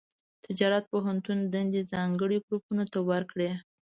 [0.45, 3.49] تجارت پوهنتون دندې ځانګړي ګروپونو ته ورکړي.